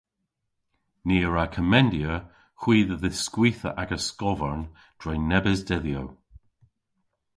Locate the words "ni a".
1.05-1.29